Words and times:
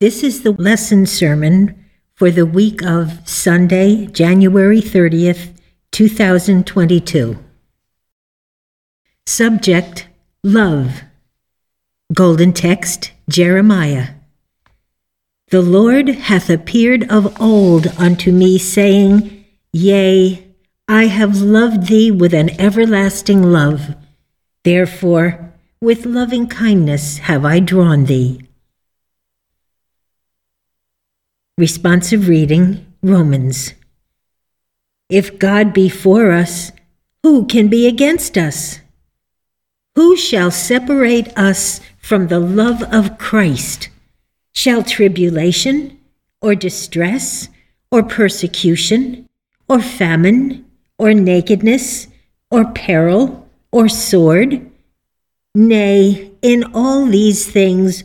This 0.00 0.22
is 0.22 0.44
the 0.44 0.52
lesson 0.52 1.04
sermon 1.04 1.84
for 2.14 2.30
the 2.30 2.46
week 2.46 2.82
of 2.82 3.28
Sunday, 3.28 4.06
January 4.06 4.80
30th, 4.80 5.54
2022. 5.92 7.38
Subject 9.26 10.08
Love. 10.42 11.02
Golden 12.14 12.54
text 12.54 13.12
Jeremiah. 13.28 14.14
The 15.50 15.60
Lord 15.60 16.08
hath 16.08 16.48
appeared 16.48 17.04
of 17.10 17.38
old 17.38 17.88
unto 17.98 18.32
me, 18.32 18.56
saying, 18.56 19.44
Yea, 19.70 20.46
I 20.88 21.08
have 21.08 21.42
loved 21.42 21.88
thee 21.88 22.10
with 22.10 22.32
an 22.32 22.58
everlasting 22.58 23.42
love. 23.42 23.94
Therefore, 24.64 25.52
with 25.82 26.06
loving 26.06 26.46
kindness 26.46 27.18
have 27.18 27.44
I 27.44 27.60
drawn 27.60 28.06
thee. 28.06 28.46
Responsive 31.58 32.28
reading 32.28 32.86
Romans. 33.02 33.74
If 35.10 35.38
God 35.38 35.74
be 35.74 35.88
for 35.88 36.30
us, 36.30 36.72
who 37.22 37.46
can 37.46 37.68
be 37.68 37.86
against 37.86 38.38
us? 38.38 38.80
Who 39.94 40.16
shall 40.16 40.50
separate 40.50 41.36
us 41.36 41.80
from 41.98 42.28
the 42.28 42.40
love 42.40 42.82
of 42.84 43.18
Christ? 43.18 43.90
Shall 44.52 44.82
tribulation, 44.82 45.98
or 46.40 46.54
distress, 46.54 47.48
or 47.90 48.02
persecution, 48.02 49.28
or 49.68 49.80
famine, 49.80 50.64
or 50.96 51.12
nakedness, 51.12 52.06
or 52.50 52.72
peril, 52.72 53.48
or 53.70 53.88
sword? 53.88 54.70
Nay, 55.54 56.30
in 56.40 56.64
all 56.72 57.04
these 57.06 57.50
things 57.50 58.04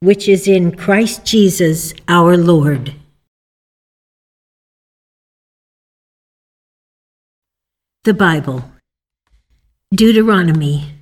which 0.00 0.28
is 0.28 0.48
in 0.48 0.74
Christ 0.74 1.24
Jesus 1.26 1.92
our 2.08 2.36
Lord. 2.36 2.94
The 8.04 8.14
Bible, 8.14 8.64
Deuteronomy. 9.92 10.94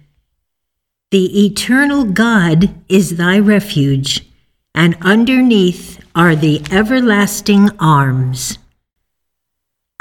The 1.13 1.47
eternal 1.47 2.05
God 2.05 2.75
is 2.89 3.17
thy 3.17 3.39
refuge, 3.39 4.29
and 4.75 4.97
underneath 5.01 6.05
are 6.15 6.35
the 6.35 6.61
everlasting 6.73 7.71
arms. 7.79 8.59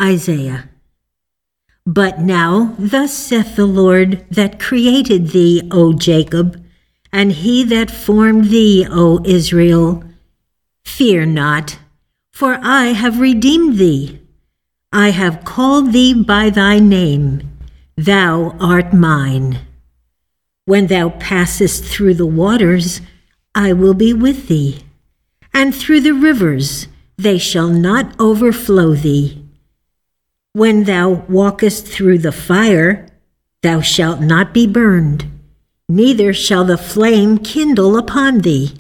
Isaiah. 0.02 0.70
But 1.86 2.20
now, 2.20 2.76
thus 2.80 3.14
saith 3.14 3.56
the 3.56 3.68
Lord 3.68 4.26
that 4.32 4.60
created 4.60 5.30
thee, 5.30 5.70
O 5.72 5.94
Jacob, 5.94 6.62
and 7.12 7.32
he 7.32 7.64
that 7.64 7.92
formed 7.92 8.46
thee, 8.46 8.86
O 8.90 9.22
Israel. 9.26 10.04
Fear 10.86 11.28
not, 11.28 11.80
for 12.34 12.60
I 12.62 12.88
have 12.88 13.20
redeemed 13.20 13.78
thee. 13.78 14.20
I 14.92 15.10
have 15.10 15.46
called 15.46 15.94
thee 15.94 16.14
by 16.14 16.50
thy 16.50 16.80
name. 16.80 17.42
Thou 17.96 18.56
art 18.60 18.94
mine. 18.94 19.60
When 20.66 20.88
thou 20.88 21.10
passest 21.10 21.84
through 21.84 22.16
the 22.16 22.26
waters, 22.26 23.02
I 23.56 23.74
will 23.74 23.94
be 23.94 24.14
with 24.14 24.48
thee, 24.48 24.84
and 25.54 25.74
through 25.74 26.02
the 26.02 26.14
rivers, 26.14 26.88
they 27.18 27.38
shall 27.38 27.70
not 27.70 28.14
overflow 28.20 28.94
thee. 28.94 29.44
When 30.54 30.84
thou 30.84 31.26
walkest 31.28 31.88
through 31.88 32.20
the 32.20 32.32
fire, 32.32 33.08
thou 33.62 33.82
shalt 33.82 34.22
not 34.22 34.54
be 34.54 34.68
burned 34.68 35.37
neither 35.90 36.34
shall 36.34 36.66
the 36.66 36.78
flame 36.78 37.38
kindle 37.38 37.98
upon 37.98 38.40
thee. 38.40 38.74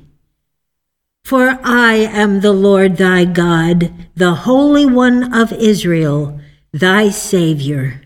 For 1.23 1.59
I 1.63 1.95
am 1.95 2.41
the 2.41 2.53
Lord 2.53 2.97
thy 2.97 3.25
God, 3.25 3.93
the 4.15 4.33
Holy 4.33 4.85
One 4.85 5.33
of 5.33 5.51
Israel, 5.53 6.39
thy 6.71 7.09
Saviour. 7.09 8.01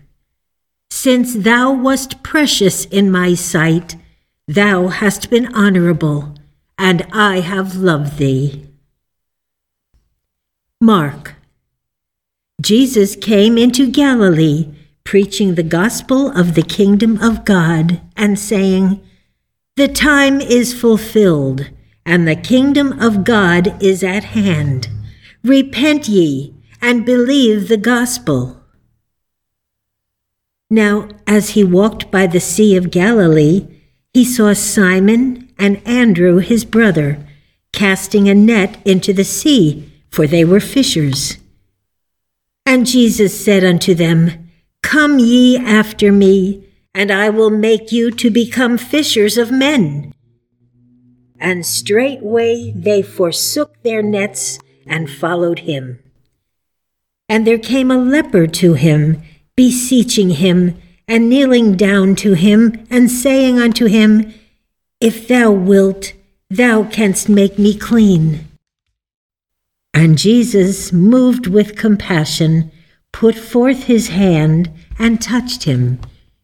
Since 0.90 1.34
thou 1.34 1.72
wast 1.72 2.22
precious 2.22 2.84
in 2.86 3.10
my 3.10 3.34
sight, 3.34 3.96
thou 4.46 4.88
hast 4.88 5.30
been 5.30 5.54
honorable, 5.54 6.34
and 6.76 7.06
I 7.12 7.40
have 7.40 7.76
loved 7.76 8.18
thee. 8.18 8.66
Mark. 10.80 11.36
Jesus 12.60 13.16
came 13.16 13.56
into 13.56 13.90
Galilee 13.90 14.74
preaching 15.04 15.54
the 15.54 15.62
gospel 15.62 16.30
of 16.30 16.54
the 16.54 16.62
kingdom 16.62 17.18
of 17.22 17.44
God, 17.44 18.00
and 18.16 18.38
saying, 18.38 19.00
The 19.76 19.88
time 19.88 20.40
is 20.40 20.78
fulfilled, 20.78 21.70
and 22.04 22.26
the 22.26 22.36
kingdom 22.36 22.98
of 23.00 23.24
God 23.24 23.82
is 23.82 24.02
at 24.02 24.24
hand. 24.24 24.88
Repent 25.42 26.08
ye, 26.08 26.54
and 26.80 27.06
believe 27.06 27.68
the 27.68 27.76
gospel. 27.76 28.60
Now, 30.70 31.08
as 31.26 31.50
he 31.50 31.62
walked 31.64 32.10
by 32.10 32.26
the 32.26 32.40
Sea 32.40 32.76
of 32.76 32.90
Galilee, 32.90 33.66
he 34.14 34.24
saw 34.24 34.52
Simon 34.52 35.50
and 35.58 35.86
Andrew 35.86 36.38
his 36.38 36.64
brother 36.64 37.26
casting 37.72 38.28
a 38.28 38.34
net 38.34 38.78
into 38.84 39.12
the 39.12 39.24
sea, 39.24 39.90
for 40.10 40.26
they 40.26 40.44
were 40.44 40.60
fishers. 40.60 41.38
And 42.64 42.86
Jesus 42.86 43.44
said 43.44 43.64
unto 43.64 43.94
them, 43.94 44.41
Come 44.92 45.18
ye 45.18 45.56
after 45.56 46.12
me, 46.12 46.68
and 46.94 47.10
I 47.10 47.30
will 47.30 47.48
make 47.48 47.92
you 47.92 48.10
to 48.10 48.28
become 48.28 48.76
fishers 48.76 49.38
of 49.38 49.50
men. 49.50 50.12
And 51.40 51.64
straightway 51.64 52.74
they 52.76 53.00
forsook 53.00 53.82
their 53.82 54.02
nets 54.02 54.58
and 54.86 55.08
followed 55.08 55.60
him. 55.60 55.98
And 57.26 57.46
there 57.46 57.56
came 57.56 57.90
a 57.90 57.96
leper 57.96 58.46
to 58.46 58.74
him, 58.74 59.22
beseeching 59.56 60.28
him, 60.28 60.76
and 61.08 61.30
kneeling 61.30 61.74
down 61.74 62.14
to 62.16 62.34
him, 62.34 62.84
and 62.90 63.10
saying 63.10 63.58
unto 63.58 63.86
him, 63.86 64.34
If 65.00 65.26
thou 65.26 65.52
wilt, 65.52 66.12
thou 66.50 66.84
canst 66.84 67.30
make 67.30 67.58
me 67.58 67.74
clean. 67.78 68.46
And 69.94 70.18
Jesus, 70.18 70.92
moved 70.92 71.46
with 71.46 71.78
compassion, 71.78 72.70
put 73.10 73.34
forth 73.34 73.84
his 73.84 74.08
hand 74.08 74.70
and 75.02 75.20
touched 75.20 75.64
him, 75.64 75.98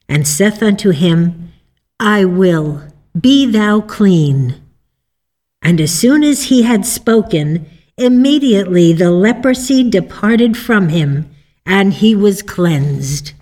and 0.08 0.26
saith 0.26 0.64
unto 0.64 0.90
him, 0.90 1.52
I 2.00 2.24
will, 2.24 2.82
be 3.18 3.46
thou 3.46 3.80
clean. 3.80 4.60
And 5.62 5.80
as 5.80 5.92
soon 5.92 6.24
as 6.24 6.44
he 6.44 6.62
had 6.62 6.84
spoken, 6.84 7.66
immediately 7.96 8.92
the 8.92 9.12
leprosy 9.12 9.88
departed 9.88 10.56
from 10.56 10.88
him, 10.88 11.30
and 11.64 11.94
he 11.94 12.16
was 12.16 12.42
cleansed. 12.42 13.32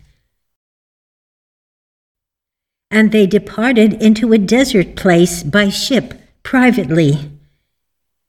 And 2.90 3.10
they 3.10 3.26
departed 3.26 3.94
into 3.94 4.34
a 4.34 4.38
desert 4.38 4.96
place 4.96 5.42
by 5.42 5.70
ship 5.70 6.12
privately. 6.42 7.30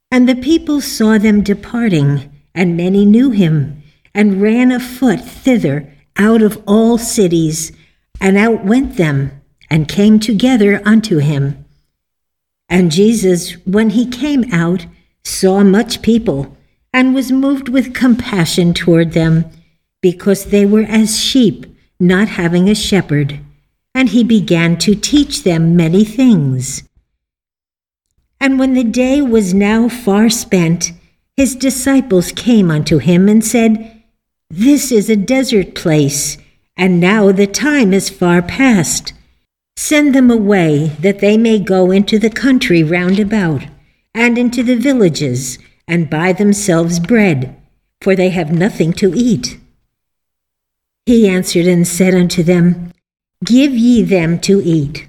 And 0.09 0.27
the 0.27 0.35
people 0.35 0.79
saw 0.79 1.17
them 1.17 1.43
departing, 1.43 2.31
and 2.55 2.77
many 2.77 3.05
knew 3.05 3.31
him 3.31 3.83
and 4.13 4.41
ran 4.41 4.71
afoot 4.71 5.19
thither 5.19 5.93
out 6.17 6.41
of 6.41 6.61
all 6.67 6.97
cities, 6.97 7.71
and 8.19 8.37
outwent 8.37 8.97
them, 8.97 9.31
and 9.69 9.87
came 9.87 10.19
together 10.19 10.81
unto 10.85 11.17
him. 11.17 11.65
And 12.69 12.91
Jesus, 12.91 13.53
when 13.65 13.91
he 13.91 14.05
came 14.05 14.51
out, 14.51 14.85
saw 15.23 15.63
much 15.63 16.01
people, 16.01 16.57
and 16.93 17.13
was 17.13 17.31
moved 17.31 17.69
with 17.69 17.93
compassion 17.93 18.73
toward 18.73 19.11
them, 19.11 19.45
because 20.01 20.45
they 20.45 20.65
were 20.65 20.83
as 20.83 21.19
sheep, 21.19 21.65
not 21.99 22.27
having 22.29 22.69
a 22.69 22.75
shepherd. 22.75 23.39
And 23.93 24.09
he 24.09 24.23
began 24.23 24.77
to 24.79 24.95
teach 24.95 25.43
them 25.43 25.75
many 25.75 26.03
things. 26.03 26.83
And 28.39 28.59
when 28.59 28.73
the 28.73 28.83
day 28.83 29.21
was 29.21 29.53
now 29.53 29.89
far 29.89 30.29
spent, 30.29 30.91
his 31.35 31.55
disciples 31.55 32.31
came 32.31 32.69
unto 32.69 32.99
him 32.99 33.27
and 33.27 33.43
said, 33.43 33.96
this 34.49 34.91
is 34.91 35.09
a 35.09 35.15
desert 35.15 35.75
place, 35.75 36.37
and 36.77 36.99
now 36.99 37.31
the 37.31 37.47
time 37.47 37.93
is 37.93 38.09
far 38.09 38.41
past. 38.41 39.13
Send 39.75 40.15
them 40.15 40.31
away, 40.31 40.87
that 40.99 41.19
they 41.19 41.37
may 41.37 41.59
go 41.59 41.91
into 41.91 42.17
the 42.17 42.29
country 42.29 42.81
round 42.81 43.19
about, 43.19 43.63
and 44.13 44.37
into 44.37 44.63
the 44.63 44.75
villages, 44.75 45.59
and 45.87 46.09
buy 46.09 46.33
themselves 46.33 46.99
bread, 46.99 47.55
for 48.01 48.15
they 48.15 48.29
have 48.29 48.51
nothing 48.51 48.93
to 48.93 49.13
eat. 49.13 49.59
He 51.05 51.27
answered 51.27 51.67
and 51.67 51.87
said 51.87 52.13
unto 52.13 52.43
them, 52.43 52.91
Give 53.43 53.73
ye 53.73 54.01
them 54.01 54.39
to 54.41 54.61
eat. 54.63 55.07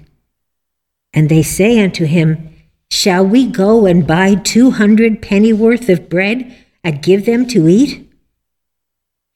And 1.13 1.29
they 1.29 1.43
say 1.43 1.79
unto 1.79 2.05
him, 2.05 2.53
Shall 2.91 3.25
we 3.25 3.47
go 3.47 3.85
and 3.85 4.05
buy 4.05 4.35
two 4.35 4.71
hundred 4.71 5.21
pennyworth 5.21 5.89
of 5.89 6.09
bread 6.09 6.55
and 6.83 7.01
give 7.01 7.25
them 7.25 7.47
to 7.47 7.67
eat? 7.67 8.08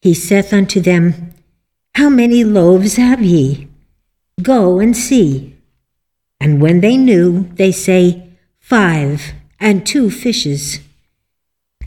He 0.04 0.14
saith 0.14 0.52
unto 0.52 0.82
them, 0.82 1.34
How 1.96 2.10
many 2.10 2.44
loaves 2.44 2.98
have 2.98 3.22
ye? 3.22 3.70
Go 4.42 4.80
and 4.80 4.98
see. 4.98 5.56
And 6.42 6.62
when 6.62 6.82
they 6.82 6.98
knew, 6.98 7.50
they 7.54 7.72
say, 7.72 8.28
Five, 8.60 9.32
and 9.62 9.86
two 9.86 10.12
fishes. 10.12 10.82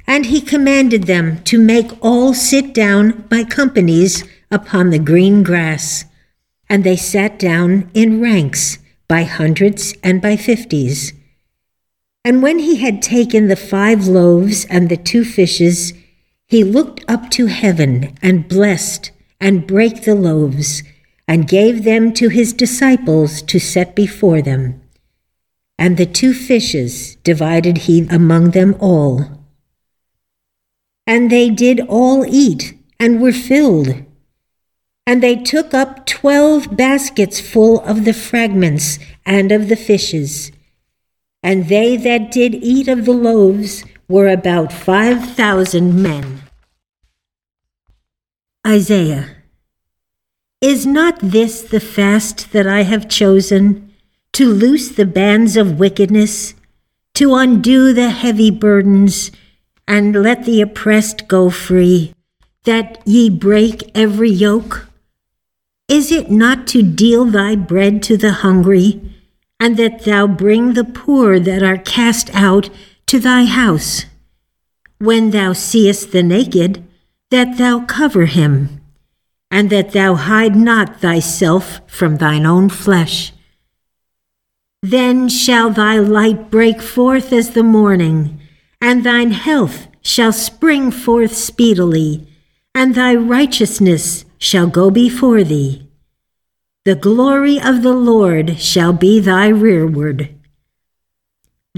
And 0.06 0.24
he 0.24 0.40
commanded 0.40 1.02
them 1.02 1.44
to 1.44 1.58
make 1.58 1.92
all 2.00 2.32
sit 2.32 2.72
down 2.72 3.26
by 3.28 3.44
companies 3.44 4.24
upon 4.50 4.88
the 4.88 4.98
green 4.98 5.42
grass. 5.42 6.06
And 6.70 6.84
they 6.84 6.96
sat 6.96 7.38
down 7.38 7.90
in 7.92 8.22
ranks 8.22 8.78
by 9.08 9.24
hundreds 9.24 9.92
and 10.02 10.22
by 10.22 10.36
fifties. 10.36 11.12
And 12.24 12.42
when 12.42 12.60
he 12.60 12.76
had 12.76 13.02
taken 13.02 13.48
the 13.48 13.56
five 13.56 14.06
loaves 14.06 14.64
and 14.70 14.88
the 14.88 14.96
two 14.96 15.22
fishes, 15.22 15.92
he 16.46 16.62
looked 16.62 17.04
up 17.08 17.30
to 17.30 17.46
heaven 17.46 18.16
and 18.22 18.48
blessed 18.48 19.10
and 19.40 19.66
brake 19.66 20.04
the 20.04 20.14
loaves 20.14 20.82
and 21.26 21.48
gave 21.48 21.82
them 21.82 22.12
to 22.14 22.28
his 22.28 22.52
disciples 22.52 23.42
to 23.42 23.58
set 23.58 23.96
before 23.96 24.40
them. 24.40 24.80
And 25.78 25.96
the 25.96 26.06
two 26.06 26.32
fishes 26.32 27.16
divided 27.16 27.78
he 27.78 28.06
among 28.08 28.52
them 28.52 28.76
all. 28.80 29.44
And 31.06 31.30
they 31.30 31.50
did 31.50 31.80
all 31.80 32.24
eat 32.26 32.74
and 32.98 33.20
were 33.20 33.32
filled. 33.32 34.04
And 35.06 35.22
they 35.22 35.36
took 35.36 35.74
up 35.74 36.06
twelve 36.06 36.76
baskets 36.76 37.40
full 37.40 37.80
of 37.80 38.04
the 38.04 38.14
fragments 38.14 38.98
and 39.24 39.52
of 39.52 39.68
the 39.68 39.76
fishes. 39.76 40.50
And 41.42 41.68
they 41.68 41.96
that 41.96 42.32
did 42.32 42.54
eat 42.54 42.88
of 42.88 43.04
the 43.04 43.12
loaves 43.12 43.84
were 44.08 44.28
about 44.28 44.72
five 44.72 45.34
thousand 45.34 46.02
men. 46.02 46.42
Isaiah 48.66 49.36
is 50.60 50.86
not 50.86 51.18
this 51.20 51.62
the 51.62 51.80
fast 51.80 52.52
that 52.52 52.66
I 52.66 52.82
have 52.82 53.08
chosen, 53.08 53.92
to 54.32 54.52
loose 54.52 54.88
the 54.88 55.06
bands 55.06 55.56
of 55.56 55.78
wickedness, 55.78 56.54
to 57.14 57.34
undo 57.34 57.92
the 57.92 58.10
heavy 58.10 58.50
burdens, 58.50 59.30
and 59.86 60.22
let 60.22 60.44
the 60.44 60.60
oppressed 60.60 61.28
go 61.28 61.50
free, 61.50 62.12
that 62.64 63.00
ye 63.06 63.30
break 63.30 63.90
every 63.94 64.30
yoke? 64.30 64.88
Is 65.88 66.10
it 66.10 66.30
not 66.30 66.66
to 66.68 66.82
deal 66.82 67.24
thy 67.24 67.54
bread 67.54 68.02
to 68.04 68.16
the 68.16 68.32
hungry, 68.32 69.00
and 69.60 69.76
that 69.76 70.04
thou 70.04 70.26
bring 70.26 70.74
the 70.74 70.84
poor 70.84 71.38
that 71.38 71.62
are 71.62 71.78
cast 71.78 72.34
out 72.34 72.68
to 73.06 73.18
thy 73.18 73.44
house? 73.44 74.04
When 74.98 75.30
thou 75.30 75.52
seest 75.52 76.12
the 76.12 76.22
naked, 76.22 76.84
that 77.30 77.58
thou 77.58 77.84
cover 77.84 78.26
him 78.26 78.80
and 79.50 79.70
that 79.70 79.92
thou 79.92 80.14
hide 80.14 80.56
not 80.56 81.00
thyself 81.00 81.80
from 81.86 82.16
thine 82.16 82.44
own 82.44 82.68
flesh. 82.68 83.32
Then 84.82 85.28
shall 85.28 85.70
thy 85.70 85.98
light 85.98 86.50
break 86.50 86.82
forth 86.82 87.32
as 87.32 87.50
the 87.50 87.62
morning, 87.62 88.40
and 88.80 89.04
thine 89.04 89.30
health 89.30 89.88
shall 90.02 90.32
spring 90.32 90.90
forth 90.90 91.34
speedily, 91.34 92.28
and 92.74 92.94
thy 92.94 93.14
righteousness 93.14 94.24
shall 94.38 94.66
go 94.66 94.90
before 94.90 95.42
thee. 95.42 95.88
The 96.84 96.94
glory 96.94 97.58
of 97.60 97.82
the 97.82 97.94
Lord 97.94 98.60
shall 98.60 98.92
be 98.92 99.18
thy 99.18 99.48
rearward. 99.48 100.35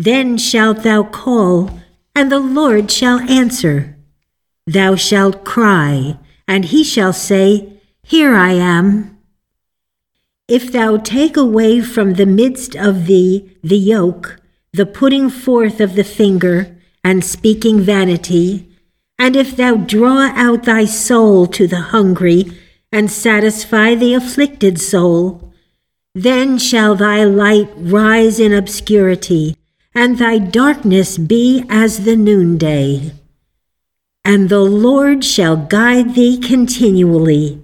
Then 0.01 0.39
shalt 0.39 0.85
thou 0.85 1.03
call, 1.03 1.81
and 2.15 2.31
the 2.31 2.39
Lord 2.39 2.89
shall 2.89 3.19
answer. 3.19 3.97
Thou 4.65 4.95
shalt 4.95 5.45
cry, 5.45 6.17
and 6.47 6.67
he 6.67 6.85
shall 6.85 7.13
say, 7.13 7.81
Here 8.05 8.33
I 8.33 8.53
am. 8.53 9.19
If 10.47 10.71
thou 10.71 10.99
take 10.99 11.37
away 11.37 11.81
from 11.81 12.15
the 12.15 12.27
midst 12.27 12.77
of 12.77 13.07
thee 13.07 13.51
the 13.65 13.77
yoke, 13.77 14.41
the 14.73 14.87
putting 14.87 15.31
forth 15.31 15.81
of 15.81 15.97
the 15.97 16.05
finger, 16.05 16.77
and 17.03 17.25
speaking 17.25 17.81
vanity, 17.81 18.69
and 19.19 19.35
if 19.35 19.57
thou 19.57 19.75
draw 19.75 20.31
out 20.37 20.63
thy 20.63 20.85
soul 20.85 21.49
to 21.49 21.67
the 21.67 21.91
hungry, 21.91 22.45
and 22.93 23.11
satisfy 23.11 23.97
the 23.97 24.15
afflicted 24.15 24.81
soul, 24.81 25.53
then 26.15 26.57
shall 26.57 26.95
thy 26.95 27.25
light 27.25 27.69
rise 27.75 28.39
in 28.39 28.55
obscurity, 28.55 29.58
and 29.99 30.19
thy 30.19 30.39
darkness 30.39 31.19
be 31.19 31.65
as 31.69 32.05
the 32.05 32.15
noonday. 32.15 33.11
And 34.25 34.49
the 34.49 34.61
Lord 34.61 35.25
shall 35.25 35.57
guide 35.57 36.15
thee 36.15 36.39
continually, 36.39 37.61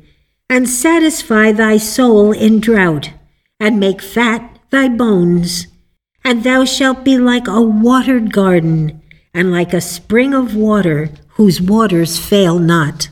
and 0.51 0.69
satisfy 0.69 1.53
thy 1.53 1.77
soul 1.77 2.33
in 2.33 2.59
drought, 2.59 3.13
and 3.61 3.79
make 3.79 4.03
fat 4.03 4.59
thy 4.71 4.89
bones. 4.89 5.69
And 6.25 6.43
thou 6.43 6.65
shalt 6.65 7.05
be 7.05 7.19
like 7.19 7.47
a 7.47 7.61
watered 7.61 8.33
garden, 8.33 9.01
and 9.33 9.53
like 9.53 9.73
a 9.73 9.81
spring 9.81 10.35
of 10.35 10.57
water, 10.57 11.11
whose 11.37 11.61
waters 11.61 12.19
fail 12.19 12.59
not. 12.59 13.11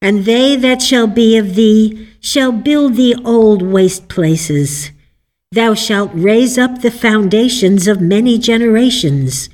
And 0.00 0.24
they 0.24 0.56
that 0.56 0.80
shall 0.80 1.06
be 1.06 1.36
of 1.36 1.56
thee 1.56 2.08
shall 2.20 2.52
build 2.52 2.94
thee 2.94 3.14
old 3.22 3.60
waste 3.60 4.08
places. 4.08 4.92
Thou 5.52 5.74
shalt 5.74 6.10
raise 6.14 6.58
up 6.58 6.82
the 6.82 6.90
foundations 6.90 7.86
of 7.86 8.00
many 8.00 8.38
generations 8.38 9.48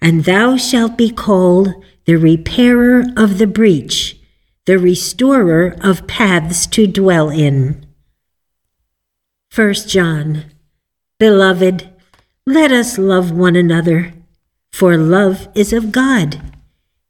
and 0.00 0.24
thou 0.24 0.56
shalt 0.56 0.96
be 0.96 1.10
called 1.10 1.74
the 2.04 2.16
repairer 2.16 3.04
of 3.16 3.38
the 3.38 3.46
breach, 3.46 4.18
the 4.66 4.78
restorer 4.78 5.76
of 5.80 6.06
paths 6.06 6.66
to 6.66 6.86
dwell 6.86 7.30
in. 7.30 7.86
1 9.54 9.74
John 9.86 10.44
Beloved, 11.18 11.90
let 12.46 12.70
us 12.70 12.96
love 12.96 13.32
one 13.32 13.56
another, 13.56 14.12
for 14.72 14.96
love 14.96 15.48
is 15.54 15.72
of 15.72 15.90
God, 15.90 16.40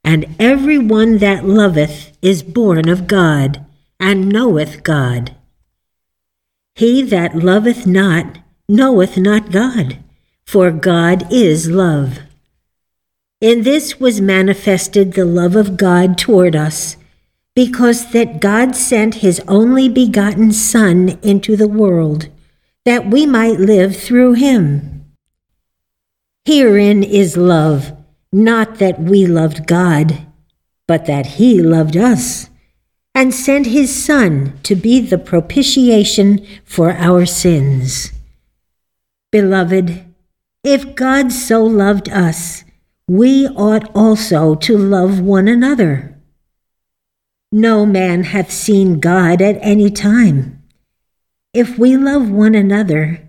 and 0.03 0.35
every 0.39 0.79
one 0.79 1.19
that 1.19 1.45
loveth 1.45 2.17
is 2.21 2.41
born 2.41 2.89
of 2.89 3.07
God, 3.07 3.65
and 3.99 4.29
knoweth 4.29 4.83
God. 4.83 5.35
He 6.79 7.01
that 7.01 7.35
loveth 7.35 7.85
not 7.85 8.37
knoweth 8.69 9.17
not 9.17 9.51
God, 9.51 9.97
for 10.45 10.71
God 10.71 11.27
is 11.29 11.69
love. 11.69 12.19
In 13.41 13.63
this 13.63 13.99
was 13.99 14.21
manifested 14.21 15.11
the 15.11 15.25
love 15.25 15.57
of 15.57 15.75
God 15.75 16.17
toward 16.17 16.55
us, 16.55 16.95
because 17.53 18.13
that 18.13 18.39
God 18.39 18.77
sent 18.77 19.15
his 19.15 19.41
only 19.45 19.89
begotten 19.89 20.53
Son 20.53 21.19
into 21.21 21.57
the 21.57 21.67
world, 21.67 22.29
that 22.85 23.07
we 23.07 23.25
might 23.25 23.59
live 23.59 23.97
through 23.97 24.35
him. 24.35 25.03
Herein 26.45 27.03
is 27.03 27.35
love, 27.35 27.91
not 28.31 28.75
that 28.75 29.01
we 29.01 29.25
loved 29.25 29.67
God, 29.67 30.25
but 30.87 31.07
that 31.07 31.25
he 31.25 31.61
loved 31.61 31.97
us, 31.97 32.48
and 33.13 33.33
sent 33.33 33.67
his 33.67 34.03
Son 34.03 34.59
to 34.63 34.75
be 34.75 34.99
the 34.99 35.17
propitiation 35.17 36.45
for 36.63 36.93
our 36.93 37.25
sins. 37.25 38.11
Beloved, 39.31 40.05
if 40.63 40.95
God 40.95 41.31
so 41.31 41.63
loved 41.63 42.09
us, 42.09 42.63
we 43.07 43.47
ought 43.47 43.89
also 43.95 44.55
to 44.55 44.77
love 44.77 45.19
one 45.19 45.47
another. 45.47 46.15
No 47.51 47.85
man 47.85 48.23
hath 48.23 48.51
seen 48.51 48.99
God 48.99 49.41
at 49.41 49.57
any 49.61 49.89
time. 49.89 50.61
If 51.53 51.79
we 51.79 51.97
love 51.97 52.29
one 52.29 52.53
another, 52.53 53.27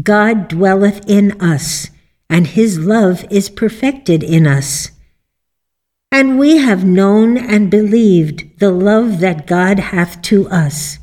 God 0.00 0.48
dwelleth 0.48 1.08
in 1.08 1.40
us, 1.40 1.90
and 2.28 2.46
his 2.46 2.78
love 2.78 3.24
is 3.30 3.50
perfected 3.50 4.22
in 4.22 4.46
us. 4.46 4.91
And 6.12 6.38
we 6.38 6.58
have 6.58 6.84
known 6.84 7.38
and 7.38 7.70
believed 7.70 8.60
the 8.60 8.70
love 8.70 9.20
that 9.20 9.46
God 9.46 9.78
hath 9.78 10.20
to 10.22 10.46
us. 10.50 10.98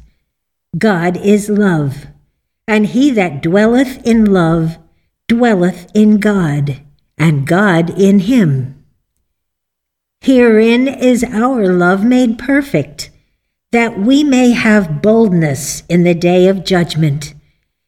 God 0.78 1.18
is 1.18 1.50
love, 1.50 2.06
and 2.68 2.86
he 2.86 3.10
that 3.12 3.42
dwelleth 3.42 4.06
in 4.06 4.24
love 4.25 4.78
dwelleth 5.28 5.89
in 5.96 6.20
God 6.20 6.82
and 7.18 7.48
God 7.48 7.89
in 8.00 8.20
him. 8.20 8.86
Herein 10.22 10.88
is 10.88 11.24
our 11.24 11.68
love 11.74 12.06
made 12.06 12.38
perfect, 12.38 13.10
that 13.72 14.00
we 14.00 14.24
may 14.24 14.51
have 14.51 15.01
boldness 15.01 15.82
in 15.89 16.04
the 16.04 16.13
day 16.13 16.48
of 16.48 16.63
judgment, 16.63 17.34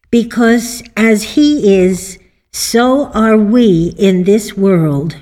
because 0.09 0.81
as 0.97 1.35
he 1.35 1.75
is, 1.75 2.17
so 2.51 3.11
are 3.11 3.37
we 3.37 3.93
in 3.99 4.23
this 4.23 4.57
world. 4.57 5.17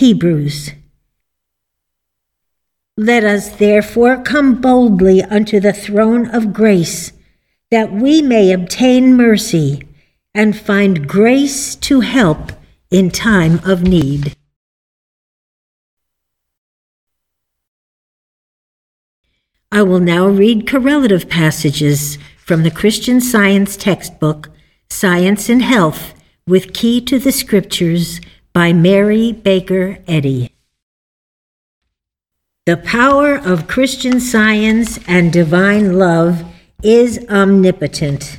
Hebrews. 0.00 0.70
Let 2.96 3.22
us 3.22 3.50
therefore 3.50 4.22
come 4.22 4.58
boldly 4.58 5.22
unto 5.22 5.60
the 5.60 5.74
throne 5.74 6.26
of 6.30 6.54
grace, 6.54 7.12
that 7.70 7.92
we 7.92 8.22
may 8.22 8.50
obtain 8.50 9.14
mercy 9.14 9.82
and 10.34 10.58
find 10.58 11.06
grace 11.06 11.74
to 11.76 12.00
help 12.00 12.52
in 12.90 13.10
time 13.10 13.60
of 13.62 13.82
need. 13.82 14.34
I 19.70 19.82
will 19.82 20.00
now 20.00 20.28
read 20.28 20.66
correlative 20.66 21.28
passages 21.28 22.16
from 22.38 22.62
the 22.62 22.70
Christian 22.70 23.20
Science 23.20 23.76
textbook, 23.76 24.48
Science 24.88 25.50
and 25.50 25.60
Health, 25.60 26.14
with 26.46 26.72
Key 26.72 27.02
to 27.02 27.18
the 27.18 27.32
Scriptures 27.32 28.18
by 28.52 28.72
Mary 28.72 29.32
Baker 29.32 29.98
Eddy. 30.08 30.50
The 32.66 32.76
power 32.76 33.36
of 33.36 33.68
Christian 33.68 34.20
science 34.20 34.98
and 35.06 35.32
divine 35.32 35.98
love 35.98 36.44
is 36.82 37.24
omnipotent. 37.28 38.38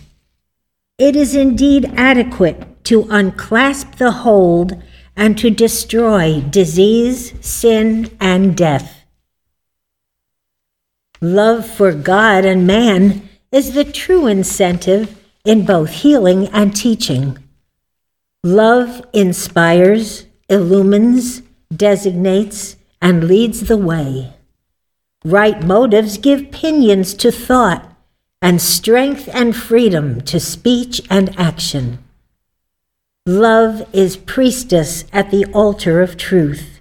It 0.98 1.16
is 1.16 1.34
indeed 1.34 1.92
adequate 1.96 2.84
to 2.86 3.08
unclasp 3.10 3.96
the 3.96 4.12
hold 4.12 4.82
and 5.16 5.38
to 5.38 5.50
destroy 5.50 6.42
disease, 6.42 7.34
sin, 7.46 8.16
and 8.20 8.56
death. 8.56 9.06
Love 11.22 11.66
for 11.66 11.94
God 11.94 12.46
and 12.46 12.66
man 12.68 13.30
is 13.52 13.74
the 13.74 13.84
true 13.84 14.28
incentive 14.28 15.18
in 15.46 15.66
both 15.66 15.90
healing 15.90 16.48
and 16.48 16.76
teaching. 16.76 17.38
Love 18.44 19.06
inspires, 19.14 20.26
illumines, 20.50 21.44
designates, 21.72 22.76
and 23.00 23.26
leads 23.26 23.62
the 23.68 23.78
way. 23.78 24.34
Right 25.24 25.64
motives 25.64 26.18
give 26.18 26.50
pinions 26.52 27.14
to 27.16 27.32
thought 27.32 27.96
and 28.42 28.60
strength 28.60 29.30
and 29.32 29.56
freedom 29.56 30.22
to 30.22 30.40
speech 30.40 31.04
and 31.08 31.38
action. 31.40 32.00
Love 33.28 33.88
is 33.94 34.18
priestess 34.18 35.06
at 35.14 35.30
the 35.30 35.46
altar 35.54 36.02
of 36.02 36.18
truth. 36.18 36.80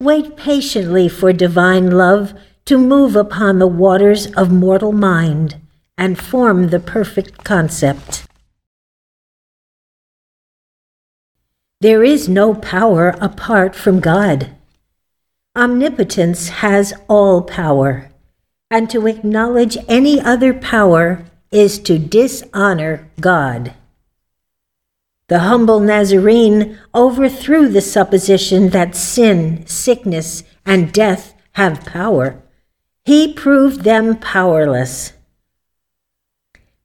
Wait 0.00 0.36
patiently 0.36 1.08
for 1.08 1.32
divine 1.32 1.90
love 1.90 2.32
to 2.66 2.78
move 2.78 3.16
upon 3.16 3.58
the 3.58 3.66
waters 3.66 4.26
of 4.34 4.52
mortal 4.52 4.92
mind 4.92 5.60
and 5.98 6.16
form 6.16 6.68
the 6.68 6.78
perfect 6.78 7.42
concept. 7.42 8.23
There 11.84 12.02
is 12.02 12.30
no 12.30 12.54
power 12.54 13.14
apart 13.20 13.74
from 13.74 14.00
God. 14.00 14.48
Omnipotence 15.54 16.48
has 16.64 16.94
all 17.08 17.42
power, 17.42 18.08
and 18.70 18.88
to 18.88 19.06
acknowledge 19.06 19.76
any 19.86 20.18
other 20.18 20.54
power 20.54 21.26
is 21.50 21.78
to 21.80 21.98
dishonor 21.98 23.06
God. 23.20 23.74
The 25.28 25.40
humble 25.40 25.78
Nazarene 25.78 26.78
overthrew 26.94 27.68
the 27.68 27.82
supposition 27.82 28.70
that 28.70 28.96
sin, 28.96 29.66
sickness, 29.66 30.42
and 30.64 30.90
death 30.90 31.34
have 31.52 31.84
power 31.84 32.40
he 33.04 33.30
proved 33.30 33.84
them 33.84 34.16
powerless. 34.16 35.12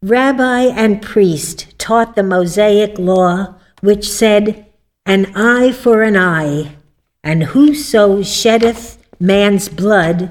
Rabbi 0.01 0.63
and 0.63 1.01
priest 1.01 1.79
taught 1.79 2.17
the 2.17 2.23
Mosaic 2.23 2.99
law, 2.99 3.55
which 3.79 4.05
said, 4.05 4.65
An 5.09 5.35
eye 5.35 5.71
for 5.71 6.03
an 6.03 6.15
eye, 6.15 6.75
and 7.23 7.45
whoso 7.45 8.21
sheddeth 8.21 8.99
man's 9.19 9.67
blood, 9.67 10.29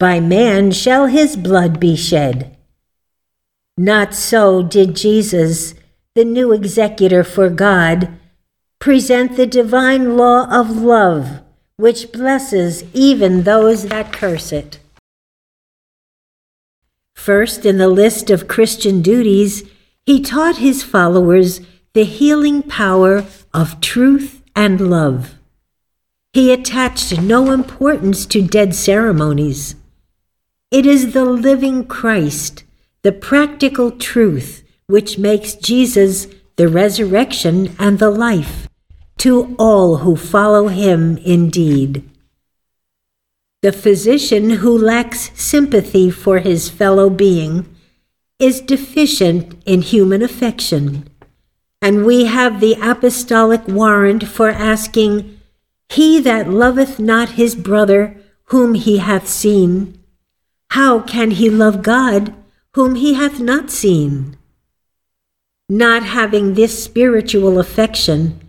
by 0.00 0.18
man 0.18 0.72
shall 0.72 1.06
his 1.06 1.36
blood 1.36 1.78
be 1.78 1.94
shed. 1.94 2.56
Not 3.78 4.14
so 4.14 4.64
did 4.64 4.96
Jesus, 4.96 5.74
the 6.16 6.24
new 6.24 6.50
executor 6.50 7.22
for 7.22 7.48
God, 7.48 8.18
present 8.80 9.36
the 9.36 9.46
divine 9.46 10.16
law 10.16 10.48
of 10.50 10.82
love, 10.82 11.42
which 11.76 12.10
blesses 12.10 12.82
even 12.92 13.44
those 13.44 13.84
that 13.84 14.12
curse 14.12 14.50
it. 14.50 14.80
First, 17.14 17.64
in 17.64 17.78
the 17.78 17.86
list 17.86 18.28
of 18.30 18.48
Christian 18.48 19.02
duties, 19.02 19.62
he 20.04 20.20
taught 20.20 20.56
his 20.56 20.82
followers 20.82 21.60
the 21.94 22.02
healing 22.02 22.64
power 22.64 23.24
of 23.56 23.80
truth 23.80 24.42
and 24.54 24.90
love. 24.90 25.34
He 26.34 26.52
attached 26.52 27.18
no 27.18 27.50
importance 27.52 28.26
to 28.26 28.46
dead 28.46 28.74
ceremonies. 28.74 29.76
It 30.70 30.84
is 30.84 31.14
the 31.14 31.24
living 31.24 31.86
Christ, 31.86 32.64
the 33.00 33.12
practical 33.12 33.90
truth, 33.90 34.62
which 34.88 35.16
makes 35.16 35.54
Jesus 35.54 36.26
the 36.56 36.68
resurrection 36.68 37.74
and 37.78 37.98
the 37.98 38.10
life 38.10 38.68
to 39.18 39.56
all 39.58 39.98
who 39.98 40.16
follow 40.16 40.68
him 40.68 41.16
indeed. 41.18 42.06
The 43.62 43.72
physician 43.72 44.50
who 44.60 44.76
lacks 44.76 45.30
sympathy 45.34 46.10
for 46.10 46.40
his 46.40 46.68
fellow 46.68 47.08
being 47.08 47.74
is 48.38 48.60
deficient 48.60 49.62
in 49.64 49.80
human 49.80 50.20
affection. 50.20 51.08
And 51.86 52.04
we 52.04 52.24
have 52.24 52.58
the 52.58 52.76
apostolic 52.82 53.68
warrant 53.68 54.26
for 54.26 54.50
asking, 54.50 55.38
He 55.88 56.18
that 56.18 56.50
loveth 56.50 56.98
not 56.98 57.38
his 57.38 57.54
brother 57.54 58.16
whom 58.46 58.74
he 58.74 58.98
hath 58.98 59.28
seen, 59.28 59.96
how 60.70 60.98
can 60.98 61.30
he 61.30 61.48
love 61.48 61.84
God 61.84 62.34
whom 62.72 62.96
he 62.96 63.14
hath 63.14 63.38
not 63.38 63.70
seen? 63.70 64.36
Not 65.68 66.02
having 66.02 66.54
this 66.54 66.82
spiritual 66.82 67.56
affection, 67.60 68.40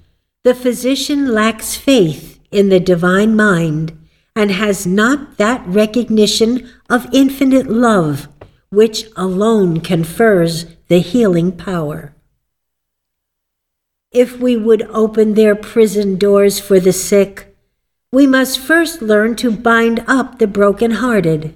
the 0.44 0.56
physician 0.56 1.32
lacks 1.32 1.75
faith 1.75 2.39
in 2.50 2.70
the 2.70 2.79
divine 2.79 3.36
mind 3.36 3.96
and 4.36 4.50
has 4.50 4.88
not 4.88 5.38
that 5.38 5.63
recognition 5.67 6.67
of 6.89 7.08
infinite 7.13 7.67
love 7.67 8.29
which 8.72 9.06
alone 9.15 9.79
confers 9.79 10.65
the 10.88 11.01
healing 11.01 11.51
power. 11.51 12.15
If 14.11 14.39
we 14.39 14.55
would 14.55 14.83
open 14.83 15.33
their 15.33 15.55
prison 15.55 16.17
doors 16.17 16.59
for 16.59 16.79
the 16.79 16.93
sick, 16.93 17.55
we 18.11 18.25
must 18.25 18.59
first 18.59 19.01
learn 19.01 19.35
to 19.37 19.51
bind 19.51 20.03
up 20.07 20.39
the 20.39 20.47
broken-hearted. 20.47 21.55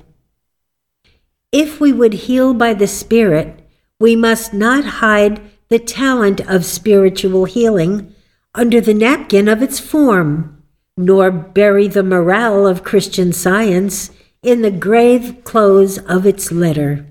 If 1.51 1.79
we 1.79 1.93
would 1.93 2.13
heal 2.13 2.53
by 2.53 2.73
the 2.73 2.87
Spirit, 2.87 3.67
we 3.99 4.15
must 4.15 4.53
not 4.53 4.83
hide 4.85 5.41
the 5.69 5.79
talent 5.79 6.41
of 6.49 6.65
spiritual 6.65 7.45
healing 7.45 8.13
under 8.53 8.81
the 8.81 8.93
napkin 8.93 9.47
of 9.47 9.61
its 9.61 9.79
form 9.79 10.61
nor 10.97 11.31
bury 11.31 11.87
the 11.87 12.03
morale 12.03 12.67
of 12.67 12.83
Christian 12.83 13.31
science 13.31 14.11
in 14.43 14.61
the 14.61 14.71
grave 14.71 15.43
clothes 15.43 15.97
of 15.99 16.25
its 16.25 16.51
letter. 16.51 17.05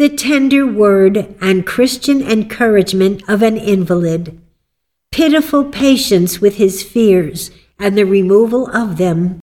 The 0.00 0.08
tender 0.08 0.66
word 0.66 1.36
and 1.42 1.66
Christian 1.66 2.22
encouragement 2.22 3.22
of 3.28 3.42
an 3.42 3.58
invalid, 3.58 4.40
pitiful 5.12 5.66
patience 5.66 6.40
with 6.40 6.54
his 6.54 6.82
fears 6.82 7.50
and 7.78 7.98
the 7.98 8.06
removal 8.06 8.74
of 8.74 8.96
them, 8.96 9.40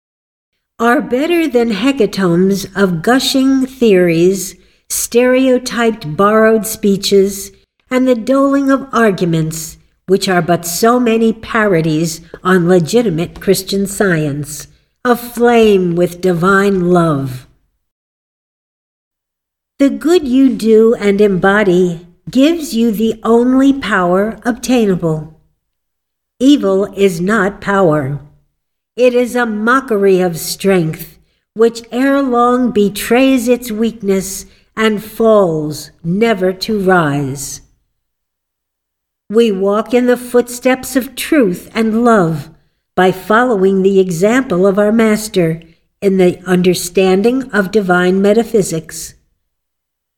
are 0.78 1.02
better 1.02 1.46
than 1.46 1.72
hecatombs 1.72 2.74
of 2.74 3.02
gushing 3.02 3.66
theories, 3.66 4.56
stereotyped 4.88 6.16
borrowed 6.16 6.66
speeches, 6.66 7.52
and 7.90 8.08
the 8.08 8.14
doling 8.14 8.70
of 8.70 8.88
arguments 8.94 9.76
which 10.06 10.26
are 10.26 10.40
but 10.40 10.64
so 10.64 10.98
many 10.98 11.34
parodies 11.34 12.22
on 12.42 12.66
legitimate 12.66 13.42
Christian 13.42 13.86
science, 13.86 14.68
aflame 15.04 15.94
with 15.94 16.22
divine 16.22 16.88
love. 16.88 17.45
The 19.78 19.90
good 19.90 20.26
you 20.26 20.56
do 20.56 20.94
and 20.94 21.20
embody 21.20 22.06
gives 22.30 22.74
you 22.74 22.90
the 22.90 23.20
only 23.22 23.74
power 23.78 24.38
obtainable. 24.42 25.38
Evil 26.40 26.86
is 26.94 27.20
not 27.20 27.60
power. 27.60 28.20
It 28.96 29.12
is 29.12 29.36
a 29.36 29.44
mockery 29.44 30.20
of 30.20 30.38
strength, 30.38 31.18
which 31.52 31.82
ere 31.92 32.22
long 32.22 32.70
betrays 32.70 33.48
its 33.48 33.70
weakness 33.70 34.46
and 34.74 35.04
falls, 35.04 35.90
never 36.02 36.54
to 36.54 36.80
rise. 36.80 37.60
We 39.28 39.52
walk 39.52 39.92
in 39.92 40.06
the 40.06 40.16
footsteps 40.16 40.96
of 40.96 41.14
truth 41.14 41.70
and 41.74 42.02
love 42.02 42.48
by 42.94 43.12
following 43.12 43.82
the 43.82 44.00
example 44.00 44.66
of 44.66 44.78
our 44.78 44.92
Master 44.92 45.62
in 46.00 46.16
the 46.16 46.38
understanding 46.46 47.50
of 47.50 47.70
divine 47.70 48.22
metaphysics. 48.22 49.12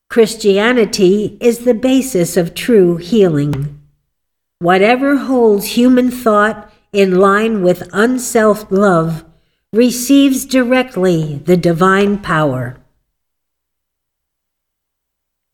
Christianity 0.09 1.37
is 1.39 1.61
the 1.61 1.75
basis 1.75 2.39
of 2.39 2.55
true 2.55 2.97
healing. 2.97 3.79
Whatever 4.59 5.17
holds 5.17 5.77
human 5.77 6.11
thought 6.11 6.73
in 6.95 7.19
line 7.19 7.63
with 7.63 7.91
unselfed 7.93 8.73
love 8.73 9.27
receives 9.71 10.47
directly 10.47 11.43
the 11.45 11.59
divine 11.59 12.17
power. 12.17 12.79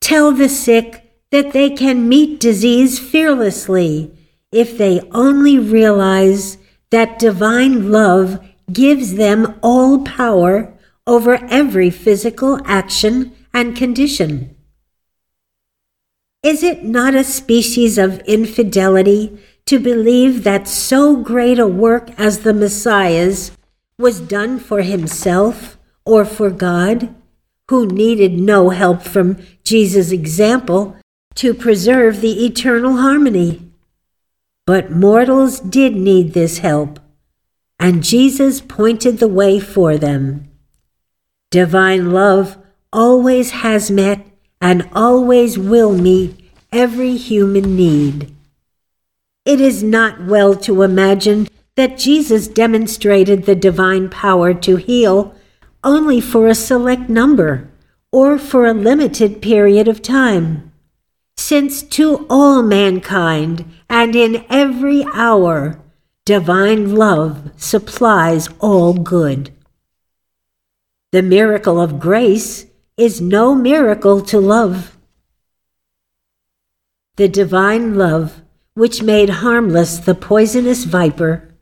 Tell 0.01 0.31
the 0.31 0.49
sick 0.49 1.19
that 1.33 1.53
they 1.53 1.71
can 1.71 2.09
meet 2.09 2.39
disease 2.39 3.01
fearlessly 3.01 4.17
if 4.53 4.79
they 4.79 5.01
only 5.11 5.59
realize 5.59 6.59
that 6.91 7.19
divine 7.19 7.91
love 7.91 8.39
gives 8.73 9.15
them 9.15 9.59
all 9.63 10.05
power 10.05 10.73
over 11.09 11.45
every 11.51 11.91
physical 11.91 12.61
action 12.65 13.34
and 13.55 13.77
condition. 13.77 14.57
Is 16.43 16.63
it 16.63 16.85
not 16.85 17.15
a 17.15 17.25
species 17.25 17.97
of 17.97 18.19
infidelity 18.27 19.41
to 19.65 19.79
believe 19.79 20.45
that 20.45 20.69
so 20.69 21.17
great 21.17 21.59
a 21.59 21.67
work 21.67 22.11
as 22.19 22.41
the 22.41 22.53
Messiah's 22.53 23.53
was 23.97 24.21
done 24.21 24.59
for 24.59 24.83
himself 24.83 25.79
or 26.05 26.25
for 26.25 26.51
God, 26.51 27.15
who 27.71 27.87
needed 27.87 28.35
no 28.35 28.69
help 28.71 29.03
from 29.03 29.39
Jesus' 29.63 30.11
example 30.11 30.97
to 31.37 31.55
preserve 31.55 32.21
the 32.21 32.45
eternal 32.45 32.99
harmony? 32.99 33.73
But 34.67 34.91
mortals 34.91 35.61
did 35.61 35.95
need 35.95 36.35
this 36.35 36.59
help, 36.59 36.99
and 37.79 38.03
Jesus 38.03 38.61
pointed 38.61 39.19
the 39.19 39.29
way 39.29 39.61
for 39.61 39.97
them. 39.97 40.51
Divine 41.51 42.11
love 42.11 42.59
always 42.95 43.51
has 43.51 43.91
met 43.91 44.25
and 44.61 44.89
always 44.95 45.59
will 45.59 45.93
meet 45.93 46.51
every 46.73 47.17
human 47.17 47.77
need. 47.77 48.35
It 49.45 49.61
is 49.61 49.83
not 49.83 50.25
well 50.25 50.55
to 50.57 50.83
imagine 50.83 51.49
that 51.77 51.99
Jesus 51.99 52.49
demonstrated 52.49 53.45
the 53.45 53.55
divine 53.55 54.09
power 54.09 54.55
to 54.55 54.77
heal 54.77 55.35
only 55.83 56.21
for 56.21 56.49
a 56.49 56.55
select 56.55 57.11
number 57.11 57.69
or 58.11 58.39
for 58.39 58.65
a 58.65 58.73
limited 58.73 59.43
period 59.43 59.89
of 59.89 60.01
time 60.01 60.73
since 61.37 61.83
to 61.83 62.27
all 62.31 62.63
mankind 62.63 63.65
and 63.91 64.15
in 64.15 64.45
every 64.49 65.05
hour 65.13 65.79
divine 66.25 66.95
love 66.95 67.51
supplies 67.57 68.49
all 68.61 68.95
good. 68.95 69.53
The 71.13 71.23
miracle 71.23 71.81
of 71.81 72.01
grace 72.01 72.67
is 72.97 73.21
no 73.21 73.55
miracle 73.55 74.21
to 74.21 74.39
love. 74.39 74.97
The 77.17 77.29
divine 77.29 77.95
love 77.95 78.43
which 78.75 79.03
made 79.03 79.31
harmless 79.31 79.99
the 79.99 80.15
poisonous 80.15 80.85
viper, 80.85 81.55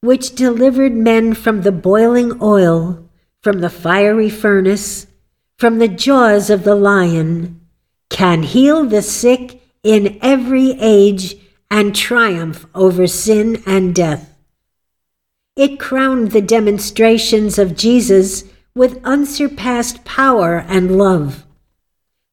which 0.00 0.34
delivered 0.34 0.92
men 0.92 1.34
from 1.34 1.62
the 1.62 1.72
boiling 1.72 2.38
oil, 2.42 3.08
from 3.42 3.60
the 3.60 3.70
fiery 3.70 4.30
furnace, 4.30 5.06
from 5.58 5.78
the 5.78 5.88
jaws 5.88 6.50
of 6.50 6.64
the 6.64 6.74
lion, 6.74 7.60
can 8.10 8.42
heal 8.42 8.84
the 8.84 9.02
sick 9.02 9.62
in 9.82 10.18
every 10.20 10.72
age 10.80 11.36
and 11.70 11.94
triumph 11.94 12.66
over 12.74 13.06
sin 13.06 13.62
and 13.66 13.94
death. 13.94 14.36
It 15.56 15.78
crowned 15.78 16.32
the 16.32 16.42
demonstrations 16.42 17.58
of 17.58 17.76
Jesus 17.76 18.44
with 18.74 19.04
unsurpassed 19.04 20.04
power 20.04 20.64
and 20.68 20.96
love. 20.96 21.44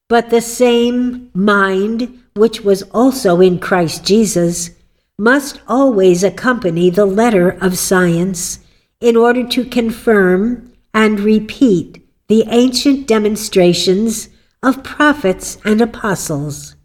But 0.09 0.29
the 0.29 0.41
same 0.41 1.29
mind, 1.33 2.21
which 2.35 2.61
was 2.61 2.83
also 2.83 3.41
in 3.41 3.59
Christ 3.59 4.05
Jesus, 4.05 4.71
must 5.17 5.59
always 5.67 6.23
accompany 6.23 6.89
the 6.89 7.05
letter 7.05 7.49
of 7.49 7.77
science 7.77 8.59
in 9.01 9.15
order 9.15 9.45
to 9.47 9.65
confirm 9.65 10.71
and 10.93 11.19
repeat 11.19 12.07
the 12.27 12.45
ancient 12.49 13.07
demonstrations 13.07 14.29
of 14.63 14.83
prophets 14.83 15.57
and 15.65 15.81
apostles. 15.81 16.75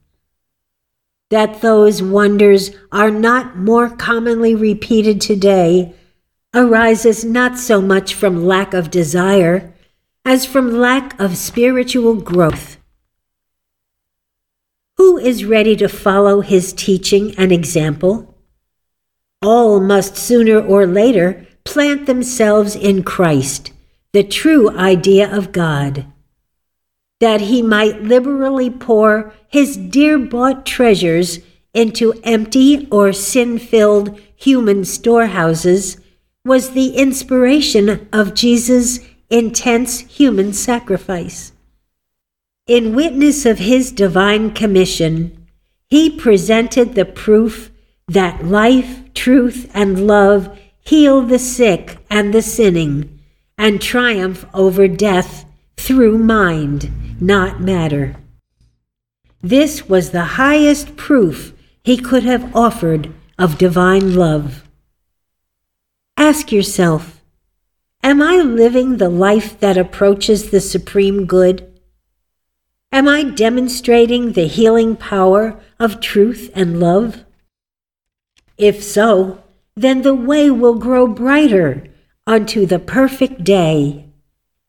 That 1.30 1.62
those 1.62 2.02
wonders 2.02 2.70
are 2.90 3.10
not 3.10 3.56
more 3.56 3.88
commonly 3.88 4.54
repeated 4.54 5.20
today 5.20 5.94
arises 6.54 7.24
not 7.24 7.58
so 7.58 7.80
much 7.80 8.14
from 8.14 8.44
lack 8.46 8.74
of 8.74 8.90
desire 8.90 9.72
as 10.24 10.44
from 10.44 10.70
lack 10.70 11.18
of 11.20 11.36
spiritual 11.36 12.14
growth. 12.14 12.76
Who 14.96 15.18
is 15.18 15.44
ready 15.44 15.74
to 15.76 15.88
follow 15.88 16.40
his 16.42 16.72
teaching 16.72 17.34
and 17.36 17.50
example? 17.50 18.38
All 19.40 19.80
must 19.80 20.16
sooner 20.16 20.60
or 20.60 20.86
later 20.86 21.46
plant 21.64 22.06
themselves 22.06 22.76
in 22.76 23.02
Christ, 23.02 23.72
the 24.12 24.22
true 24.22 24.70
idea 24.76 25.34
of 25.34 25.52
God 25.52 26.06
that 27.22 27.42
he 27.42 27.62
might 27.62 28.02
liberally 28.02 28.68
pour 28.68 29.32
his 29.46 29.76
dear 29.76 30.18
bought 30.18 30.66
treasures 30.66 31.38
into 31.72 32.12
empty 32.24 32.88
or 32.90 33.12
sin 33.12 33.60
filled 33.60 34.20
human 34.34 34.84
storehouses 34.84 36.01
was 36.44 36.70
the 36.70 36.96
inspiration 36.96 38.08
of 38.12 38.34
Jesus' 38.34 38.98
intense 39.30 40.00
human 40.00 40.52
sacrifice. 40.52 41.52
In 42.66 42.94
witness 42.94 43.46
of 43.46 43.58
his 43.58 43.92
divine 43.92 44.52
commission, 44.52 45.46
he 45.88 46.10
presented 46.10 46.94
the 46.94 47.04
proof 47.04 47.70
that 48.08 48.44
life, 48.44 49.12
truth, 49.14 49.70
and 49.74 50.06
love 50.06 50.58
heal 50.80 51.22
the 51.22 51.38
sick 51.38 51.98
and 52.10 52.34
the 52.34 52.42
sinning 52.42 53.20
and 53.56 53.80
triumph 53.80 54.44
over 54.52 54.88
death 54.88 55.44
through 55.76 56.18
mind 56.18 57.20
not 57.20 57.60
matter. 57.60 58.16
This 59.40 59.88
was 59.88 60.10
the 60.10 60.24
highest 60.24 60.96
proof 60.96 61.52
he 61.84 61.96
could 61.96 62.24
have 62.24 62.54
offered 62.54 63.12
of 63.38 63.58
divine 63.58 64.14
love. 64.14 64.61
Ask 66.32 66.50
yourself 66.50 67.20
Am 68.02 68.22
I 68.22 68.36
living 68.36 68.96
the 68.96 69.10
life 69.10 69.60
that 69.60 69.76
approaches 69.76 70.48
the 70.48 70.62
supreme 70.62 71.26
good? 71.26 71.70
Am 72.90 73.06
I 73.06 73.22
demonstrating 73.22 74.32
the 74.32 74.46
healing 74.46 74.96
power 74.96 75.60
of 75.78 76.00
truth 76.00 76.50
and 76.54 76.80
love? 76.80 77.26
If 78.56 78.82
so, 78.82 79.44
then 79.76 80.00
the 80.00 80.14
way 80.14 80.50
will 80.50 80.76
grow 80.78 81.06
brighter 81.06 81.84
unto 82.26 82.64
the 82.64 82.78
perfect 82.78 83.44
day. 83.44 84.06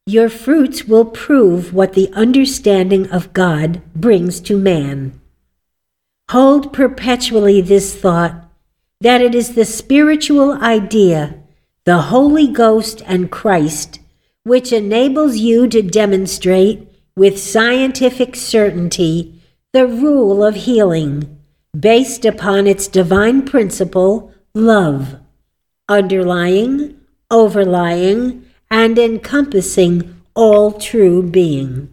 Your 0.05 0.27
fruits 0.27 0.83
will 0.83 1.05
prove 1.05 1.73
what 1.73 1.93
the 1.93 2.11
understanding 2.11 3.09
of 3.09 3.31
God 3.31 3.81
brings 3.95 4.41
to 4.41 4.57
man. 4.57 5.17
Hold 6.29 6.73
perpetually 6.73 7.61
this 7.61 7.95
thought 7.95 8.51
that 8.99 9.21
it 9.21 9.33
is 9.33 9.55
the 9.55 9.63
spiritual 9.63 10.61
idea, 10.61 11.39
the 11.85 12.03
Holy 12.03 12.47
Ghost 12.47 13.01
and 13.05 13.29
Christ, 13.29 13.99
which 14.43 14.71
enables 14.71 15.37
you 15.37 15.67
to 15.67 15.81
demonstrate 15.81 16.87
with 17.15 17.39
scientific 17.39 18.35
certainty 18.35 19.41
the 19.73 19.85
rule 19.85 20.43
of 20.43 20.55
healing 20.55 21.39
based 21.77 22.23
upon 22.23 22.67
its 22.67 22.87
divine 22.87 23.43
principle, 23.43 24.31
love, 24.53 25.19
underlying, 25.89 26.99
overlying, 27.29 28.45
and 28.71 28.97
encompassing 28.97 30.21
all 30.35 30.71
true 30.71 31.21
being. 31.21 31.91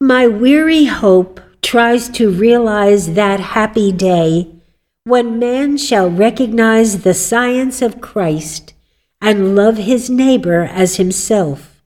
My 0.00 0.26
weary 0.26 0.84
hope 0.84 1.40
tries 1.62 2.08
to 2.10 2.30
realize 2.30 3.14
that 3.14 3.40
happy 3.40 3.92
day 3.92 4.59
when 5.04 5.38
man 5.38 5.76
shall 5.76 6.10
recognize 6.10 7.02
the 7.02 7.14
science 7.14 7.82
of 7.82 8.00
Christ 8.00 8.74
and 9.20 9.54
love 9.54 9.76
his 9.76 10.08
neighbor 10.08 10.62
as 10.62 10.96
himself, 10.96 11.82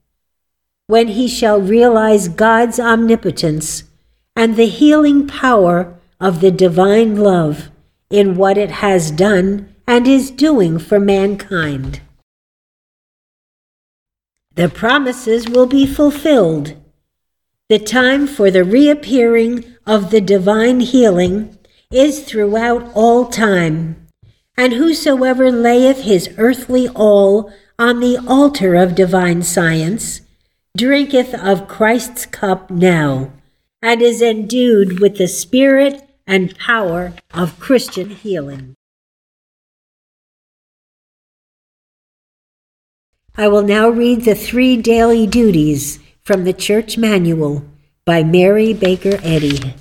when 0.86 1.08
he 1.08 1.28
shall 1.28 1.60
realize 1.60 2.28
God's 2.28 2.78
omnipotence 2.78 3.84
and 4.36 4.56
the 4.56 4.66
healing 4.66 5.26
power 5.26 5.98
of 6.20 6.40
the 6.40 6.50
divine 6.50 7.16
love 7.16 7.70
in 8.10 8.34
what 8.34 8.58
it 8.58 8.70
has 8.70 9.10
done 9.10 9.74
and 9.86 10.06
is 10.06 10.30
doing 10.30 10.78
for 10.78 10.98
mankind 11.00 12.00
the 14.54 14.68
promises 14.68 15.48
will 15.48 15.66
be 15.66 15.86
fulfilled. 15.86 16.76
The 17.68 17.78
time 17.78 18.26
for 18.26 18.50
the 18.50 18.62
reappearing 18.62 19.64
of 19.86 20.10
the 20.10 20.20
divine 20.20 20.80
healing 20.80 21.58
is 21.94 22.24
throughout 22.24 22.90
all 22.94 23.26
time. 23.26 24.06
And 24.56 24.72
whosoever 24.72 25.50
layeth 25.50 26.02
his 26.02 26.28
earthly 26.38 26.88
all 26.88 27.52
on 27.78 28.00
the 28.00 28.18
altar 28.26 28.74
of 28.74 28.94
divine 28.94 29.42
science 29.42 30.20
drinketh 30.76 31.34
of 31.34 31.68
Christ's 31.68 32.26
cup 32.26 32.68
now, 32.68 33.30
and 33.80 34.02
is 34.02 34.20
endued 34.20 34.98
with 34.98 35.18
the 35.18 35.28
spirit 35.28 36.08
and 36.26 36.58
power 36.58 37.14
of 37.32 37.60
Christian 37.60 38.10
healing. 38.10 38.74
I 43.36 43.48
will 43.48 43.62
now 43.62 43.88
read 43.88 44.24
the 44.24 44.34
three 44.34 44.76
daily 44.76 45.26
duties 45.26 45.98
from 46.22 46.44
the 46.44 46.52
Church 46.52 46.96
Manual 46.96 47.64
by 48.04 48.22
Mary 48.22 48.72
Baker 48.72 49.18
Eddy. 49.22 49.74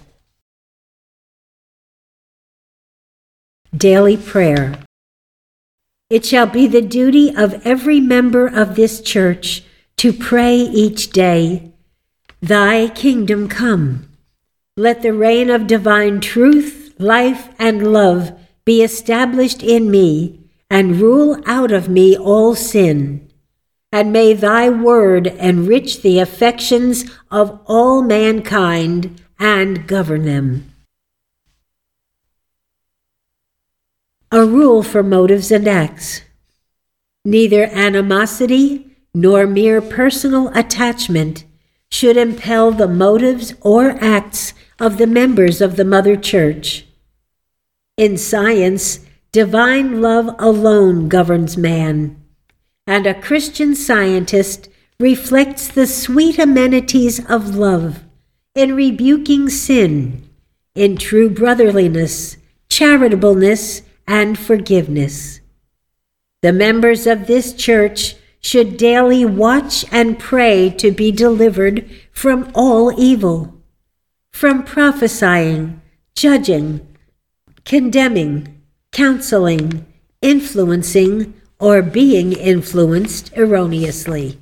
Daily 3.76 4.18
Prayer 4.18 4.76
It 6.10 6.26
shall 6.26 6.46
be 6.46 6.68
the 6.68 6.82
duty 6.82 7.36
of 7.36 7.66
every 7.66 8.00
member 8.00 8.46
of 8.46 8.76
this 8.76 9.02
church 9.02 9.64
to 9.98 10.14
pray 10.14 10.58
each 10.58 11.10
day, 11.10 11.72
Thy 12.42 12.90
kingdom 12.90 13.48
come. 13.48 14.10
Let 14.78 15.02
the 15.02 15.14
reign 15.14 15.50
of 15.50 15.68
divine 15.68 16.20
truth, 16.20 16.94
life, 17.00 17.50
and 17.58 17.92
love 17.92 18.38
be 18.66 18.84
established 18.84 19.64
in 19.64 19.90
me 19.90 20.40
and 20.70 21.00
rule 21.00 21.42
out 21.46 21.72
of 21.72 21.90
me 21.90 22.18
all 22.18 22.56
sin 22.56 23.30
and 23.94 24.12
may 24.12 24.34
thy 24.34 24.68
word 24.70 25.28
enrich 25.28 26.02
the 26.02 26.18
affections 26.18 27.06
of 27.30 27.60
all 27.66 28.02
mankind 28.02 29.22
and 29.40 29.88
govern 29.88 30.26
them. 30.26 30.73
A 34.34 34.44
rule 34.44 34.82
for 34.82 35.04
motives 35.04 35.52
and 35.52 35.68
acts. 35.68 36.24
Neither 37.24 37.66
animosity 37.66 38.98
nor 39.14 39.46
mere 39.46 39.80
personal 39.80 40.48
attachment 40.56 41.46
should 41.92 42.18
impel 42.18 42.72
the 42.72 42.88
motives 42.88 43.54
or 43.62 43.92
acts 44.04 44.56
of 44.80 44.98
the 44.98 45.06
members 45.06 45.62
of 45.62 45.76
the 45.76 45.86
Mother 45.86 46.16
Church. 46.16 46.88
In 47.96 48.18
science, 48.18 49.02
divine 49.32 50.02
love 50.02 50.34
alone 50.40 51.10
governs 51.10 51.56
man 51.56 52.20
and 52.88 53.06
a 53.06 53.22
Christian 53.22 53.76
scientist 53.76 54.68
reflects 55.00 55.68
the 55.68 55.86
sweet 55.86 56.40
amenities 56.40 57.24
of 57.30 57.56
love 57.56 58.04
in 58.56 58.76
rebuking 58.76 59.48
sin, 59.48 60.28
in 60.74 60.98
true 60.98 61.30
brotherliness, 61.30 62.38
charitableness, 62.68 63.84
and 64.08 64.38
forgiveness. 64.38 65.40
The 66.42 66.54
members 66.54 67.08
of 67.08 67.28
this 67.28 67.54
church 67.54 68.16
should 68.42 68.76
daily 68.76 69.24
watch 69.24 69.86
and 69.92 70.20
pray 70.20 70.70
to 70.72 70.92
be 70.92 71.12
delivered 71.12 71.90
from 72.12 72.52
all 72.54 72.92
evil, 73.00 73.62
from 74.32 74.64
prophesying, 74.64 75.82
judging, 76.16 76.86
condemning, 77.64 78.62
counseling, 78.92 79.86
influencing, 80.22 81.34
or 81.60 81.82
being 81.82 82.34
influenced 82.34 83.32
erroneously. 83.38 84.38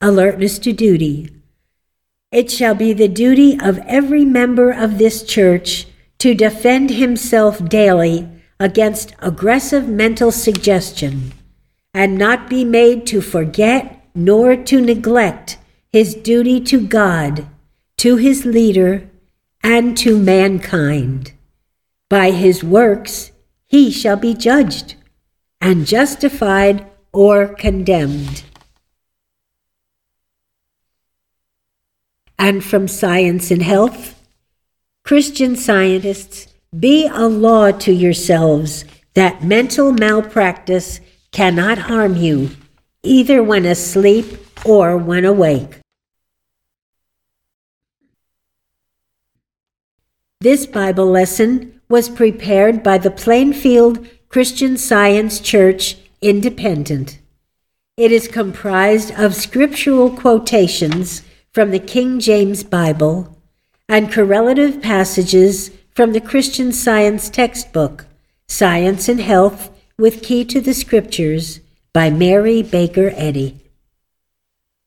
Alertness 0.00 0.58
to 0.60 0.72
duty. 0.72 1.37
It 2.30 2.50
shall 2.50 2.74
be 2.74 2.92
the 2.92 3.08
duty 3.08 3.58
of 3.58 3.78
every 3.86 4.24
member 4.24 4.70
of 4.70 4.98
this 4.98 5.22
church 5.22 5.86
to 6.18 6.34
defend 6.34 6.90
himself 6.90 7.66
daily 7.68 8.28
against 8.60 9.14
aggressive 9.20 9.88
mental 9.88 10.30
suggestion 10.30 11.32
and 11.94 12.18
not 12.18 12.50
be 12.50 12.64
made 12.64 13.06
to 13.06 13.22
forget 13.22 14.04
nor 14.14 14.56
to 14.56 14.80
neglect 14.80 15.58
his 15.90 16.14
duty 16.14 16.60
to 16.60 16.86
God, 16.86 17.46
to 17.96 18.16
his 18.16 18.44
leader, 18.44 19.08
and 19.62 19.96
to 19.96 20.18
mankind. 20.18 21.32
By 22.10 22.32
his 22.32 22.62
works 22.62 23.32
he 23.66 23.90
shall 23.90 24.16
be 24.16 24.34
judged, 24.34 24.96
and 25.60 25.86
justified 25.86 26.86
or 27.12 27.48
condemned. 27.48 28.44
And 32.38 32.64
from 32.64 32.86
Science 32.86 33.50
and 33.50 33.62
Health, 33.62 34.14
Christian 35.04 35.56
scientists, 35.56 36.46
be 36.78 37.06
a 37.06 37.26
law 37.26 37.70
to 37.72 37.92
yourselves 37.92 38.84
that 39.14 39.42
mental 39.42 39.90
malpractice 39.92 41.00
cannot 41.32 41.78
harm 41.78 42.14
you, 42.14 42.50
either 43.02 43.42
when 43.42 43.64
asleep 43.64 44.38
or 44.64 44.96
when 44.96 45.24
awake. 45.24 45.78
This 50.40 50.66
Bible 50.66 51.06
lesson 51.06 51.80
was 51.88 52.08
prepared 52.08 52.82
by 52.82 52.98
the 52.98 53.10
Plainfield 53.10 54.06
Christian 54.28 54.76
Science 54.76 55.40
Church 55.40 55.96
Independent. 56.20 57.18
It 57.96 58.12
is 58.12 58.28
comprised 58.28 59.10
of 59.12 59.34
scriptural 59.34 60.10
quotations 60.10 61.22
from 61.58 61.72
the 61.72 61.80
King 61.80 62.20
James 62.20 62.62
Bible 62.62 63.36
and 63.88 64.12
correlative 64.12 64.80
passages 64.80 65.72
from 65.90 66.12
the 66.12 66.20
Christian 66.20 66.70
Science 66.70 67.28
textbook, 67.28 68.06
Science 68.46 69.08
and 69.08 69.20
Health 69.20 69.76
with 69.98 70.22
Key 70.22 70.44
to 70.44 70.60
the 70.60 70.72
Scriptures 70.72 71.58
by 71.92 72.10
Mary 72.10 72.62
Baker 72.62 73.12
Eddy. 73.16 73.58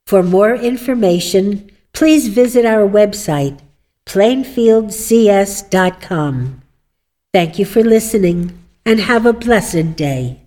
For 0.06 0.24
more 0.24 0.56
information, 0.56 1.70
please 1.92 2.30
visit 2.30 2.66
our 2.66 2.88
website, 2.88 3.60
plainfieldcs.com. 4.06 6.62
Thank 7.34 7.60
you 7.60 7.66
for 7.66 7.84
listening 7.84 8.58
and 8.86 9.02
have 9.02 9.26
a 9.26 9.34
blessed 9.34 9.98
day. 9.98 10.41